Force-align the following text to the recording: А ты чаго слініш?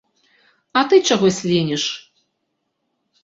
А 0.79 0.81
ты 0.93 0.99
чаго 1.09 1.27
слініш? 1.37 1.83